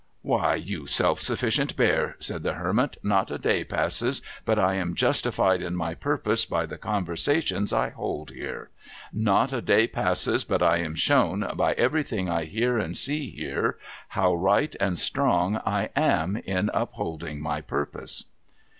'Why, 0.33 0.55
you 0.55 0.87
self 0.87 1.21
sufficient 1.21 1.75
bear,' 1.77 2.15
said 2.17 2.41
the 2.41 2.53
Hermit,' 2.55 2.97
not 3.15 3.29
a 3.29 3.37
day 3.37 3.63
passes 3.63 4.23
but 4.45 4.57
I 4.57 4.73
am 4.73 4.95
justified 4.95 5.61
in 5.61 5.75
my 5.75 5.93
purpose 5.93 6.43
by 6.43 6.65
the 6.65 6.79
conversations 6.79 7.71
I 7.71 7.91
hold 7.91 8.31
here; 8.31 8.71
not 9.13 9.53
a 9.53 9.61
day 9.61 9.85
passes 9.85 10.43
but 10.43 10.63
I 10.63 10.77
am 10.77 10.95
shown, 10.95 11.47
by 11.55 11.73
everything 11.73 12.31
I 12.31 12.45
hear 12.45 12.79
and 12.79 12.97
see 12.97 13.29
here, 13.29 13.77
how 14.07 14.33
right 14.33 14.75
and 14.79 14.97
strong 14.97 15.57
I 15.67 15.91
am 15.95 16.35
in 16.35 16.71
holding 16.73 17.39
my 17.39 17.61
purpose.' 17.61 18.23